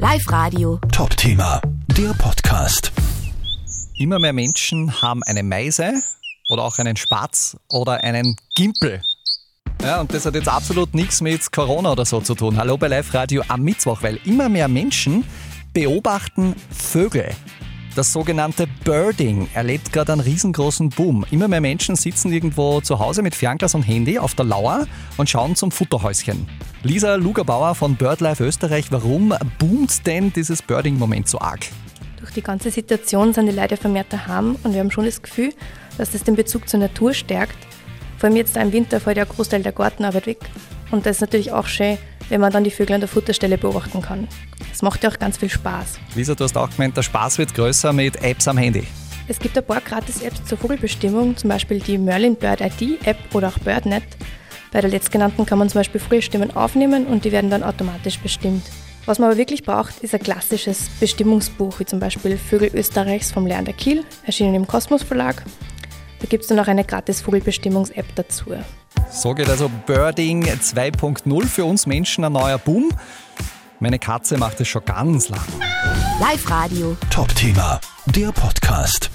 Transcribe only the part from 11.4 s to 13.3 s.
Corona oder so zu tun. Hallo bei Live